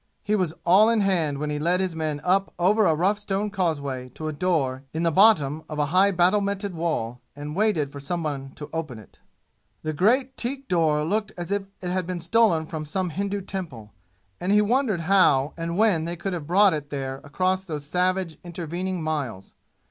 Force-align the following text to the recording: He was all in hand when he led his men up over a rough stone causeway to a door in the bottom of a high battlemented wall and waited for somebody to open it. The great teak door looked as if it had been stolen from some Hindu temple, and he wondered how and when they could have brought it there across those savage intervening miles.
He 0.23 0.33
was 0.35 0.55
all 0.65 0.89
in 0.89 1.01
hand 1.01 1.37
when 1.37 1.51
he 1.51 1.59
led 1.59 1.79
his 1.79 1.95
men 1.95 2.21
up 2.23 2.55
over 2.57 2.87
a 2.87 2.95
rough 2.95 3.19
stone 3.19 3.51
causeway 3.51 4.09
to 4.15 4.27
a 4.27 4.33
door 4.33 4.81
in 4.95 5.03
the 5.03 5.11
bottom 5.11 5.63
of 5.69 5.77
a 5.77 5.85
high 5.93 6.09
battlemented 6.09 6.73
wall 6.73 7.21
and 7.35 7.55
waited 7.55 7.91
for 7.91 7.99
somebody 7.99 8.49
to 8.55 8.67
open 8.73 8.97
it. 8.97 9.19
The 9.83 9.93
great 9.93 10.35
teak 10.37 10.67
door 10.67 11.03
looked 11.03 11.33
as 11.37 11.51
if 11.51 11.65
it 11.81 11.89
had 11.91 12.07
been 12.07 12.19
stolen 12.19 12.65
from 12.65 12.83
some 12.83 13.11
Hindu 13.11 13.41
temple, 13.41 13.91
and 14.39 14.51
he 14.51 14.59
wondered 14.59 15.01
how 15.01 15.53
and 15.55 15.77
when 15.77 16.05
they 16.05 16.15
could 16.15 16.33
have 16.33 16.47
brought 16.47 16.73
it 16.73 16.89
there 16.89 17.21
across 17.23 17.63
those 17.63 17.85
savage 17.85 18.39
intervening 18.43 19.03
miles. 19.03 19.53